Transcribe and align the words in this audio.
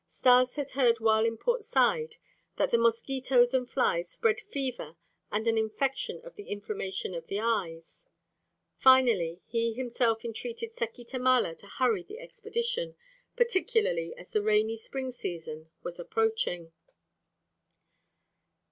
Stas 0.07 0.55
had 0.55 0.71
heard 0.71 0.99
while 0.99 1.27
in 1.27 1.37
Port 1.37 1.63
Said 1.63 2.15
that 2.57 2.71
the 2.71 2.77
mosquitoes 2.79 3.53
and 3.53 3.69
flies 3.69 4.09
spread 4.09 4.41
fever 4.41 4.95
and 5.31 5.45
an 5.45 5.59
infection 5.59 6.19
of 6.23 6.35
the 6.35 6.45
inflammation 6.49 7.13
of 7.13 7.27
the 7.27 7.39
eyes. 7.39 8.07
Finally 8.77 9.43
he 9.45 9.73
himself 9.73 10.25
entreated 10.25 10.73
Seki 10.73 11.05
Tamala 11.05 11.53
to 11.53 11.67
hurry 11.67 12.01
the 12.01 12.17
expedition, 12.19 12.95
particularly 13.35 14.15
as 14.17 14.29
the 14.31 14.41
rainy 14.41 14.75
spring 14.75 15.11
season 15.11 15.69
was 15.83 15.99
approaching. 15.99 16.71